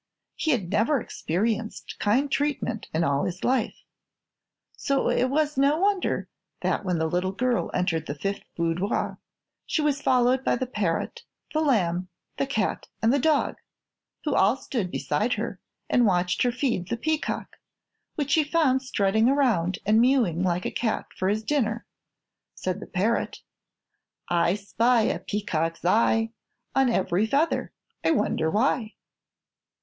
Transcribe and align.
He 0.33 0.49
had 0.49 0.71
never 0.71 0.99
experienced 0.99 1.99
kind 1.99 2.31
treatment 2.31 2.89
in 2.91 3.03
all 3.03 3.23
his 3.23 3.43
life. 3.43 3.83
So 4.75 5.11
it 5.11 5.29
was 5.29 5.59
no 5.59 5.77
wonder 5.77 6.27
that 6.61 6.83
when 6.83 6.97
the 6.97 7.05
little 7.05 7.33
girl 7.33 7.69
entered 7.71 8.07
the 8.07 8.15
fifth 8.15 8.41
boudoir 8.57 9.19
she 9.67 9.83
was 9.83 10.01
followed 10.01 10.43
by 10.43 10.55
the 10.55 10.65
parrot, 10.65 11.21
the 11.53 11.59
lamb, 11.61 12.07
the 12.37 12.47
cat 12.47 12.87
and 13.03 13.13
the 13.13 13.19
dog, 13.19 13.57
who 14.23 14.33
all 14.33 14.55
stood 14.55 14.89
beside 14.89 15.33
her 15.33 15.59
and 15.87 16.07
watched 16.07 16.41
her 16.41 16.51
feed 16.51 16.87
the 16.87 16.97
peacock, 16.97 17.57
which 18.15 18.31
she 18.31 18.43
found 18.43 18.81
strutting 18.81 19.29
around 19.29 19.77
and 19.85 20.01
mewing 20.01 20.41
like 20.41 20.65
a 20.65 20.71
cat 20.71 21.05
for 21.15 21.29
his 21.29 21.43
dinner. 21.43 21.85
Said 22.55 22.79
the 22.79 22.87
parrot: 22.87 23.43
"I 24.29 24.55
spy 24.55 25.03
a 25.03 25.19
peacock's 25.19 25.85
eye 25.85 26.31
On 26.73 26.89
every 26.89 27.27
feather 27.27 27.71
I 28.03 28.09
wonder 28.09 28.49
why?" 28.49 28.93